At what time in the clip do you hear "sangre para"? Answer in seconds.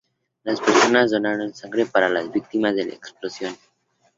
1.53-2.09